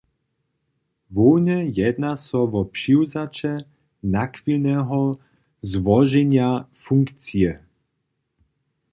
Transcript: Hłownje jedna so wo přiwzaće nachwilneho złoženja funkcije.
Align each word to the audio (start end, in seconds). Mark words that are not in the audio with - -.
Hłownje 1.13 1.57
jedna 1.79 2.11
so 2.25 2.39
wo 2.51 2.61
přiwzaće 2.75 3.51
nachwilneho 4.15 4.99
złoženja 5.71 6.49
funkcije. 6.83 7.51